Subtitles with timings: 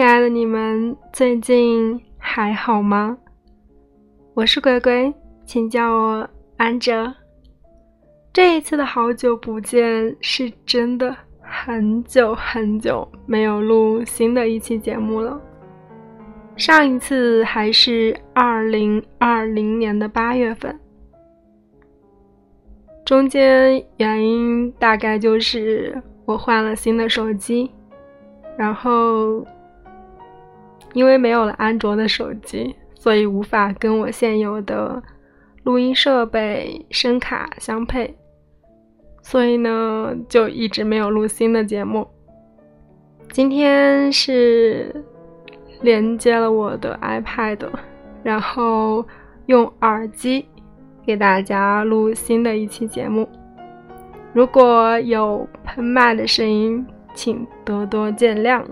[0.00, 3.18] 亲爱的你们，最近还好吗？
[4.32, 5.12] 我是龟龟，
[5.44, 6.26] 请叫我
[6.56, 7.12] 安哲。
[8.32, 15.38] 这一次的好久不见，是真的很久很久没有录新的一期节目了。
[16.56, 20.80] 上一次还是二零二零年的八月份，
[23.04, 27.70] 中间原因大概就是我换了新的手机，
[28.56, 29.46] 然后
[30.92, 35.02] 因为没有了安卓的手机，所以无法跟我现有的
[35.64, 38.14] 录音设备声卡相配，
[39.22, 42.06] 所以呢就一直没有录新的节目。
[43.30, 45.04] 今天是。
[45.82, 47.58] 连接了我的 iPad，
[48.22, 49.02] 然后
[49.46, 50.44] 用耳机
[51.06, 53.26] 给大家录新的一期节目。
[54.34, 58.62] 如果有喷麦的声音，请多多见谅。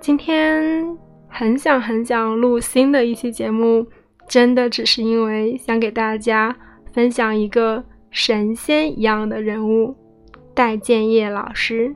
[0.00, 0.96] 今天
[1.28, 3.86] 很想很想录新的一期节目，
[4.28, 6.56] 真的只是因为想给大家
[6.92, 9.94] 分享一个神仙一样的人物——
[10.54, 11.94] 戴建业老师。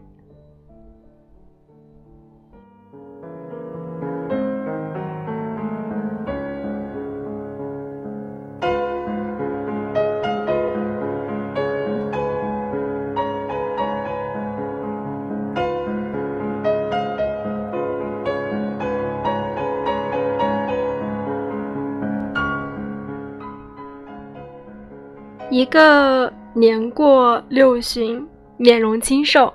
[25.52, 29.52] 一个年过六旬、面容清瘦、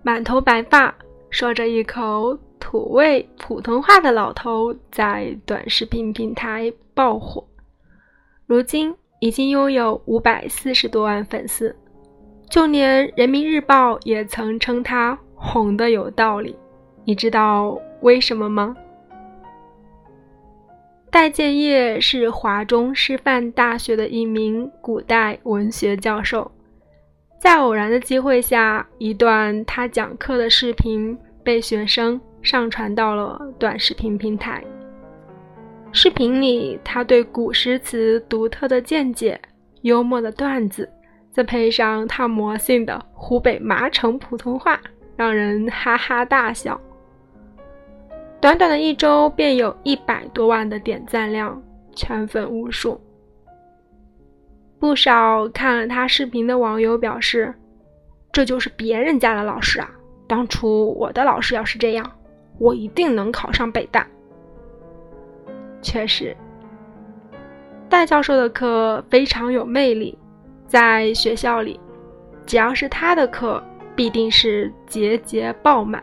[0.00, 0.94] 满头白发、
[1.28, 7.44] 说着一口土味普通话的老头，在短视频平台爆火，
[8.46, 11.74] 如今已经拥有五百四十多万粉丝，
[12.48, 16.54] 就连人民日报也曾称他红的有道理。
[17.04, 18.76] 你知道为什么吗？
[21.10, 26.48] 戴建业是华中师范大学的一名古代文学教授，
[27.40, 34.62] 在偶然的机会下，一段他讲课的视频被学生上传到了短视频平台。
[35.90, 39.40] 视频里，他对古诗词独特的见解、
[39.82, 40.88] 幽默的段子，
[41.32, 44.80] 再配上他魔性的湖北麻城普通话，
[45.16, 46.80] 让人哈哈大笑。
[48.40, 51.62] 短短的一周，便有一百多万的点赞量，
[51.94, 52.98] 圈粉无数。
[54.78, 57.54] 不少看了他视频的网友表示
[58.32, 59.90] ：“这就是别人家的老师啊！
[60.26, 62.10] 当初我的老师要是这样，
[62.58, 64.06] 我一定能考上北大。”
[65.82, 66.34] 确实，
[67.90, 70.16] 戴教授的课非常有魅力，
[70.66, 71.78] 在学校里，
[72.46, 73.62] 只要是他的课，
[73.94, 76.02] 必定是节节爆满。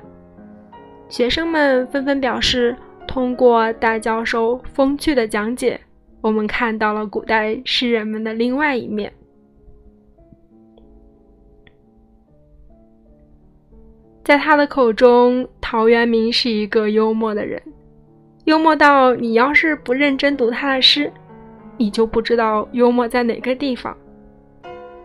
[1.09, 2.75] 学生们纷纷表示，
[3.07, 5.79] 通过戴教授风趣的讲解，
[6.19, 9.12] 我们看到了古代诗人们的另外一面。
[14.23, 17.62] 在他的口中，陶渊明是一个幽默的人，
[18.44, 21.09] 幽默到你要是不认真读他的诗，
[21.78, 23.97] 你就不知道幽默在哪个地方。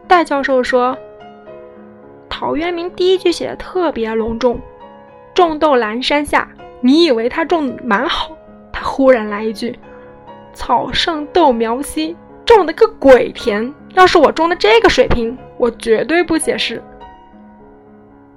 [0.08, 0.98] 戴教授说，
[2.28, 4.60] 陶渊明第一句写的特别隆重。
[5.34, 6.48] 种豆阑珊下，
[6.80, 8.36] 你以为他种蛮好，
[8.72, 9.78] 他忽然来一句
[10.52, 13.72] ：“草盛豆苗稀，种的个鬼田！
[13.94, 16.82] 要是我种的这个水平，我绝对不写诗。”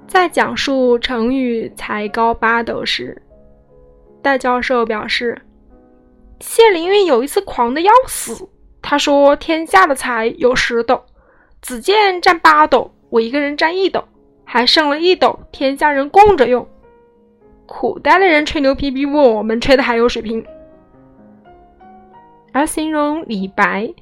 [0.08, 3.20] 在讲述成语“才高八斗”时，
[4.22, 5.42] 戴教授表示
[6.40, 8.48] ：“谢灵运有一次狂的要死，
[8.80, 11.02] 他说天下的才有十斗，
[11.60, 14.04] 子建占八斗，我一个人占一斗，
[14.44, 16.66] 还剩了一斗，天下人供着用。”
[17.66, 20.46] 古代的人吹牛皮比我们吹的还有水平，
[22.52, 23.92] 而形容李白，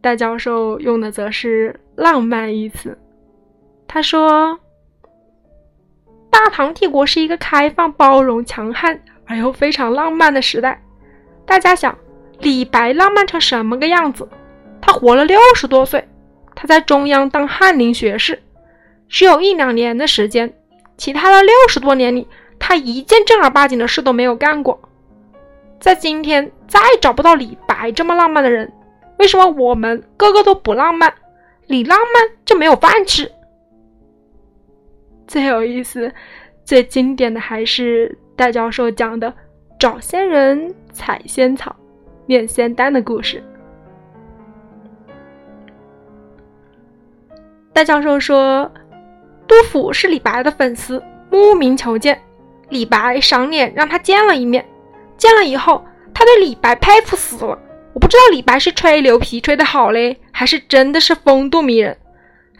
[0.00, 2.98] 戴教授用的则是“浪漫”一词。
[3.86, 4.58] 他说
[6.30, 10.82] ：“大唐帝国是一个开放、包容、强悍而又非常浪漫的时代。
[11.44, 11.96] 大家想，
[12.38, 14.26] 李白浪漫成什么个样子？
[14.80, 16.08] 他活了六十多岁，
[16.54, 18.42] 他在中央当翰林学士，
[19.08, 20.54] 只有一两年的时间，
[20.96, 22.26] 其他的六十多年里。”
[22.64, 24.80] 他一件正儿八经的事都没有干过，
[25.80, 28.72] 在今天再找不到李白这么浪漫的人，
[29.18, 31.12] 为什么我们个个都不浪漫？
[31.66, 33.30] 你浪漫就没有饭吃。
[35.26, 36.10] 最有意思、
[36.64, 39.34] 最经典的还是戴教授讲的
[39.76, 41.74] 找仙人、采仙草、
[42.26, 43.42] 炼仙丹的故事。
[47.72, 48.70] 戴教授说，
[49.48, 52.22] 杜甫是李白的粉丝，慕名求见。
[52.72, 54.66] 李白赏脸让他见了一面，
[55.18, 55.84] 见了以后，
[56.14, 57.58] 他对李白佩服死了。
[57.92, 61.94] 我不知道李白是吹牛皮吹得好嘞，还是真的是风度迷人。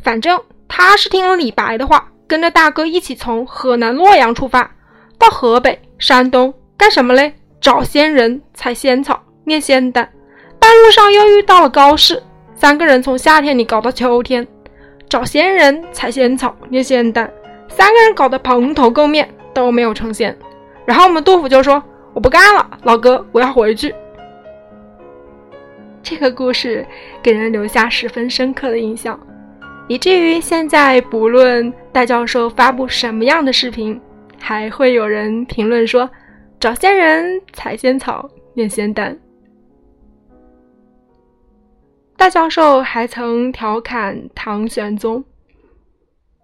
[0.05, 0.39] 反正
[0.69, 4.71] 他是听了李白的话，跟着大哥一起从河南洛阳出发，
[5.19, 7.33] 到河北、山东干什么嘞？
[7.59, 10.07] 找仙人、采仙草、炼仙丹。
[10.59, 12.23] 半路上又遇到了高适，
[12.55, 14.47] 三个人从夏天里搞到秋天，
[15.09, 17.33] 找仙人、采仙草、炼仙丹，
[17.69, 20.37] 三个人搞得蓬头垢面，都没有成仙。
[20.85, 21.83] 然后我们杜甫就说
[22.15, 23.95] ：“我不干了，老哥，我要回去。”
[26.03, 26.85] 这个故事
[27.23, 29.19] 给人留下十分深刻的印象，
[29.89, 34.01] 以至于现在不论戴教授发布什么样的视频，
[34.39, 36.11] 还会有人评论说
[36.59, 39.17] ：“找仙人、采仙草、炼仙丹。”
[42.17, 45.25] 戴教授还曾调侃唐玄宗：“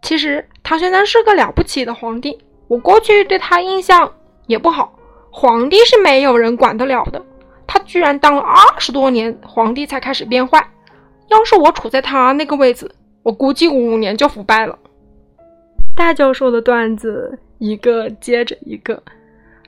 [0.02, 4.12] 其实唐玄宗是个了不起的皇帝，我过去对他印象
[4.46, 4.92] 也不好。
[5.30, 7.22] 皇帝是没有人管得了的。”
[7.66, 10.66] 他居然当了二十多年皇帝才开始变坏，
[11.28, 12.90] 要是我处在他那个位置，
[13.22, 14.78] 我估计五年就腐败了。
[15.94, 19.02] 大教授的段子一个接着一个，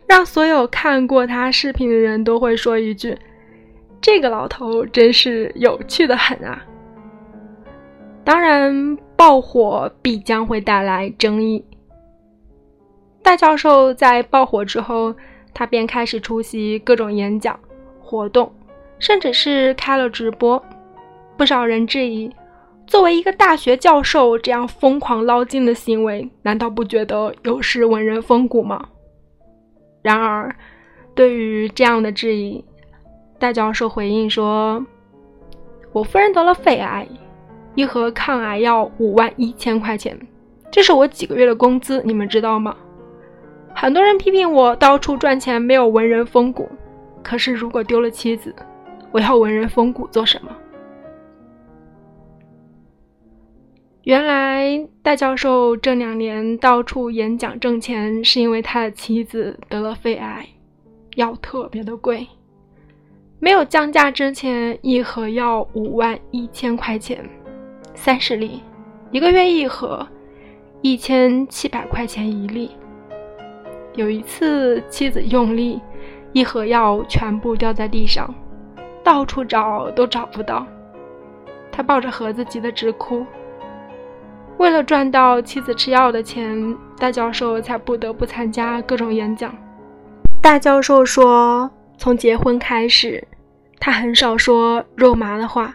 [0.06, 3.18] 让所有看过他视频的人都会说一句
[4.00, 6.64] ：“这个老头真是有趣的很啊！”
[8.24, 11.62] 当然，爆火必将会带来争议。
[13.22, 15.14] 大教授在爆火之后，
[15.54, 17.58] 他便开始出席各种演讲。
[18.02, 18.52] 活动，
[18.98, 20.60] 甚至是开了直播，
[21.36, 22.28] 不少人质疑：
[22.88, 28.84] 作为一个大学教授，这样疯狂捞金的行为，难道不觉得有失文人风骨吗？
[30.02, 30.52] 然而，
[31.14, 32.64] 对于这样的质疑，
[33.38, 34.84] 戴教授回应说
[35.92, 37.06] ：“我夫人得了肺癌，
[37.76, 40.18] 一盒抗癌药五万一千块钱，
[40.68, 42.76] 这是我几个月的工资，你们知道吗？
[43.74, 46.68] 很多人批评我到处赚钱，没有文人风骨。”
[47.22, 48.54] 可是，如果丢了妻子，
[49.12, 50.50] 我要文人风骨做什么？
[54.04, 60.48] 原来，戴教授这两年到处演讲挣钱，是因为他的妻子得了肺癌，
[61.16, 62.26] 药特别的贵，
[63.38, 67.22] 没有降价之前，一盒要五万一千块钱，
[67.94, 68.62] 三十粒，
[69.10, 70.08] 一个月一盒，
[70.80, 72.70] 一千七百块钱一粒。
[73.94, 75.80] 有一次，妻子用力。
[76.32, 78.32] 一盒药全部掉在地上，
[79.02, 80.64] 到处找都找不到。
[81.72, 83.26] 他抱着盒子急得直哭。
[84.56, 89.52] 为了赚到妻子吃药的钱，大教授才不得不参加各种演讲。
[90.40, 93.26] 大教授说，从结婚开始，
[93.80, 95.74] 他很少说肉麻的话，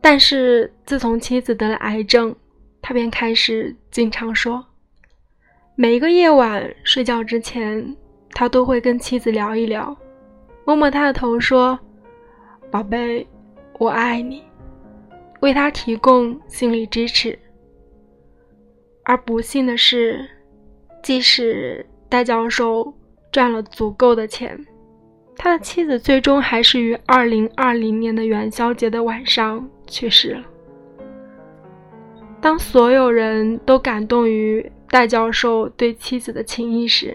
[0.00, 2.34] 但是自从妻子得了癌症，
[2.82, 4.64] 他便开始经常说。
[5.76, 7.96] 每一个夜晚睡觉之前。
[8.38, 9.96] 他都会跟妻子聊一聊，
[10.66, 11.78] 摸摸她的头，说
[12.70, 13.26] ：“宝贝，
[13.78, 14.42] 我爱你。”
[15.40, 17.38] 为他提供心理支持。
[19.04, 20.28] 而不幸的是，
[21.02, 22.92] 即使戴教授
[23.32, 24.66] 赚了足够的钱，
[25.34, 30.44] 他的妻子最终还是于二零二零年的元宵节的晚上去世了。
[32.38, 37.14] 当所有人都感动于戴教授对妻子的情谊时，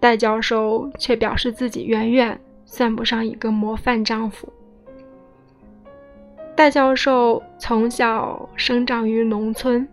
[0.00, 4.50] 戴教授却表示自己远远算不上一个模范丈夫。
[6.56, 9.86] 戴教授从小生长于农村，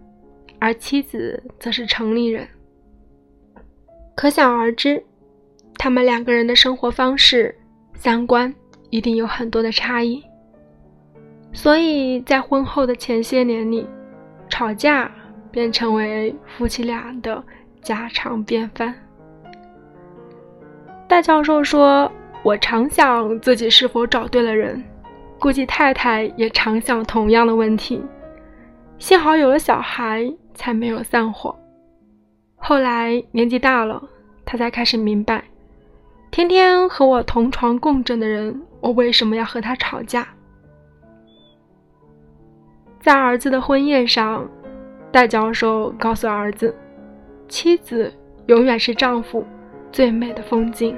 [0.58, 2.48] 而妻子则是城里人，
[4.16, 5.04] 可想而知，
[5.78, 7.54] 他们两个人的生活方式、
[7.94, 8.56] 三观
[8.90, 10.24] 一定有很多的差异。
[11.52, 13.86] 所以在婚后的前些年里，
[14.48, 15.12] 吵架
[15.56, 17.42] 便成为夫妻俩的
[17.82, 18.94] 家常便饭。
[21.08, 22.12] 大教授说
[22.44, 24.84] ：“我常想自己是否找对了人，
[25.40, 28.04] 估计太太也常想同样的问题。
[29.00, 31.58] 幸好有了小孩，才没有散伙。
[32.58, 34.04] 后来年纪大了，
[34.44, 35.42] 他才开始明白，
[36.32, 40.28] 天天和我同床共枕的人，我为什么要和他吵架？”
[43.00, 44.50] 在儿子的婚宴上，
[45.16, 46.76] 戴教授告诉儿子
[47.48, 48.12] ：“妻子
[48.48, 49.46] 永远是丈夫。”
[49.90, 50.94] 最美的风景，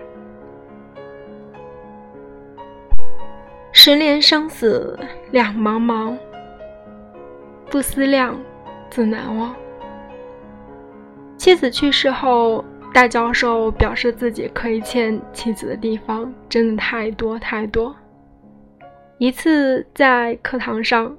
[3.71, 4.97] 十年生死
[5.29, 6.17] 两茫茫，
[7.69, 8.35] 不思量，
[8.89, 9.55] 自难忘。
[11.37, 17.95] 妻子去世后，戴教授表示自己亏欠妻子的地方真的太多太多。
[19.19, 21.15] 一次在课堂上，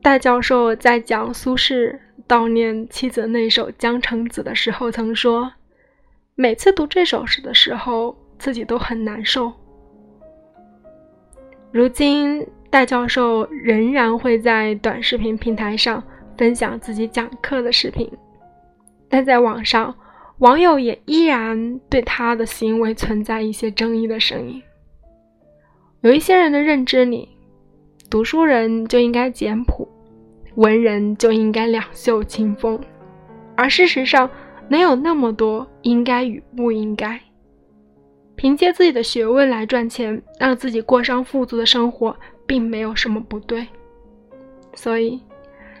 [0.00, 5.52] 戴教授在讲苏轼悼念妻子那首《江城子》的时候，曾说。
[6.34, 9.52] 每次读这首诗的时候，自己都很难受。
[11.72, 16.02] 如今，戴教授仍然会在短视频平台上
[16.36, 18.10] 分享自己讲课的视频，
[19.08, 19.94] 但在网上，
[20.38, 24.62] 网友也依然对他的行为存在一些争议的声音。
[26.02, 27.28] 有一些人的认知里，
[28.10, 29.75] 读书人就应该简朴，
[30.56, 32.80] 文人就应该两袖清风，
[33.54, 34.28] 而事实上，
[34.68, 37.20] 能有那么多应该与不应该。
[38.36, 43.66] 凭借自己的学问来赚钱，让自己过上富足的生活，并没有什么不对。
[44.74, 45.20] 所以，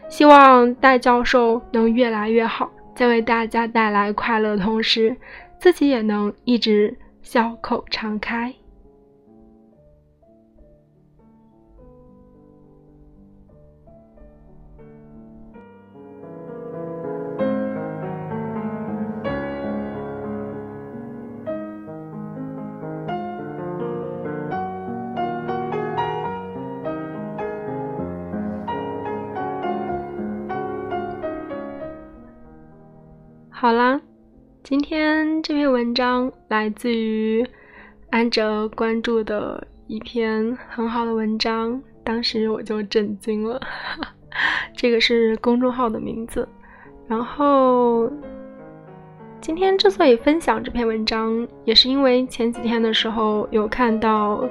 [0.08, 5.16] 希望戴教授能越来越好，在为大家带来快乐的同时，
[5.58, 8.54] 自己也能一直笑口常开。
[33.66, 34.00] 好啦，
[34.62, 37.44] 今天这篇文章来自于
[38.10, 43.60] 安哲关注的一篇很好的文章，当时我就震惊了。
[44.72, 46.48] 这个是公众号的名字。
[47.08, 48.08] 然后
[49.40, 54.48] 今天之所以分享这篇文章，也是因为前几天的时候有看到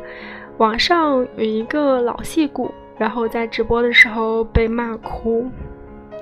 [0.57, 5.49] 网上有一个老戏骨，然后在直播的时候被骂哭，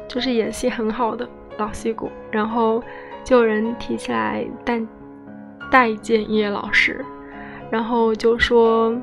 [0.08, 1.28] 就是演戏很好的。
[1.58, 2.84] 老戏骨，然后
[3.24, 4.82] 就有人提起来戴
[5.72, 7.04] 戴建业老师，
[7.70, 8.96] 然后就说，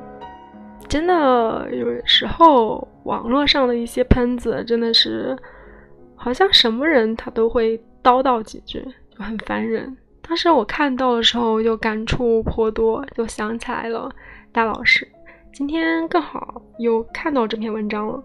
[0.87, 5.37] 真的有时候网络上的一些喷子真的是，
[6.15, 9.97] 好像什么人他都会叨叨几句，就很烦人。
[10.21, 14.09] 当时我看到的时候就感触颇多，就想起来了
[14.51, 15.07] 戴老师。
[15.51, 18.23] 今天刚好又看到这篇文章了。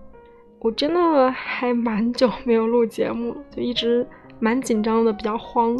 [0.58, 4.06] 我真的还蛮久没有录节目，就一直
[4.40, 5.76] 蛮紧张的，比较慌。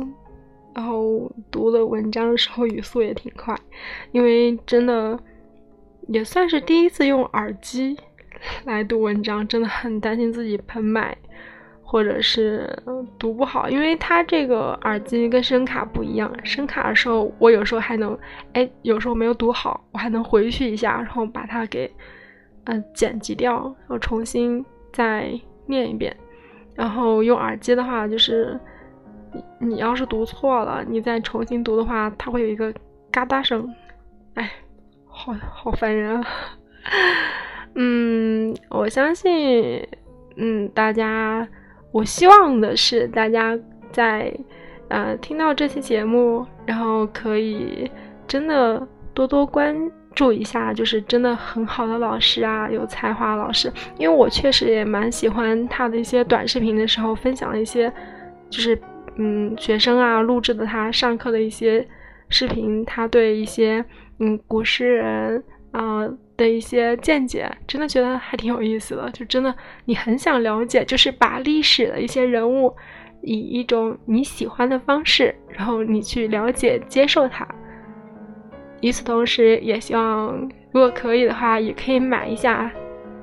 [0.75, 3.57] 然后读的文章的时候语速也挺快，
[4.13, 5.19] 因为真的
[6.09, 7.97] 也算是第一次用耳机
[8.65, 11.17] 来读文章，真的很担心自己喷麦
[11.83, 12.79] 或者是
[13.19, 18.17] 读不好，因为它这个耳机跟声卡不一样，声卡的时候我有时候还能，
[18.53, 21.91] 哎，有时候没有读好，我还能回去一下，然后把它给。
[22.67, 25.33] 嗯，剪辑掉，然后重新再
[25.67, 26.17] 念一遍。
[26.75, 28.59] 然后用耳机的话，就是
[29.33, 32.73] 你你要是读错了，你再重新读的话，它会有一个
[33.11, 33.73] 嘎哒声。
[34.35, 34.51] 哎，
[35.07, 36.27] 好好烦人啊！
[37.75, 39.87] 嗯，我相信，
[40.37, 41.47] 嗯，大家，
[41.93, 43.59] 我希望的是大家
[43.91, 44.35] 在
[44.89, 47.91] 呃听到这期节目，然后可以
[48.27, 49.91] 真的多多关。
[50.17, 53.71] 注意一下，就是真的很好的老师啊，有才华的老师。
[53.99, 57.93] 因为我确实也蛮喜欢他的一些短视频的时候分享的一些，
[58.49, 58.81] 就是
[59.17, 61.87] 嗯学生啊录制的他上课的一些
[62.31, 63.85] 视频，他对一些
[64.19, 69.11] 嗯古诗人啊的一些见解，真的觉得还挺有意思的。
[69.11, 69.55] 就真的
[69.85, 72.75] 你很想了解，就是把历史的一些人物
[73.21, 77.47] 以一种你喜欢的方式，然后你去了解接受它。
[78.83, 80.37] 与此同时，也希望
[80.71, 82.71] 如果可以的话，也可以买一下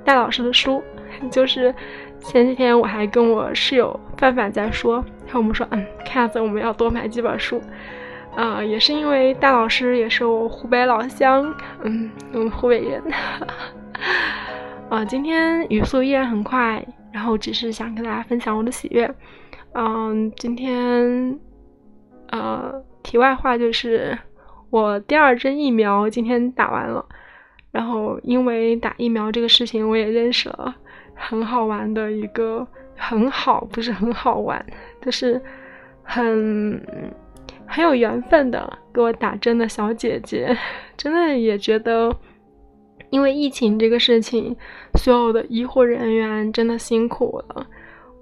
[0.04, 0.84] 戴老师的书。
[1.30, 1.74] 就是
[2.20, 4.96] 前几天我还跟我室友范范在说，
[5.26, 7.62] 然后我们说，嗯，看样子我们要多买几本书。
[8.36, 13.02] 啊，也是因为戴老师也是我湖北老乡，嗯，我们湖北人。
[14.90, 19.10] 啊，今天语速依然很快，然后只是想跟大家分享我的喜悦。
[19.74, 21.40] 嗯，今天，
[22.32, 24.18] 呃，题外话就是。
[24.74, 27.06] 我第二针疫苗今天打完了，
[27.70, 30.74] 然后因为打疫苗这个事情，我也认识了
[31.14, 34.66] 很好玩的一个很好，不是很好玩，
[35.00, 35.40] 就是
[36.02, 36.84] 很
[37.68, 40.58] 很有缘分的给我打针的小姐姐，
[40.98, 42.12] 真的也觉得，
[43.12, 44.58] 因为疫情这个事情，
[44.96, 47.68] 所有的医护人员真的辛苦了，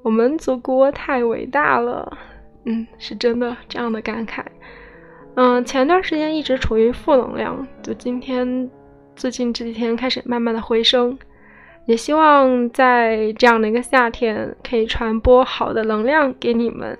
[0.03, 2.17] 我们祖国太伟大了，
[2.65, 4.43] 嗯，是真的这样的感慨。
[5.35, 8.69] 嗯，前段时间一直处于负能量，就今天
[9.15, 11.17] 最近这几天开始慢慢的回升，
[11.85, 16.97] 也希望在这样的一个夏天可以传播好的能量给你们，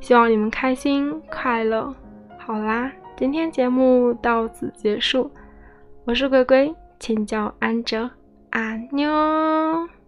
[0.00, 1.94] 希望你们开心快乐。
[2.38, 5.30] 好啦，今天节目到此结束，
[6.06, 8.10] 我是龟龟，请叫安哲，
[8.50, 9.99] 阿妞。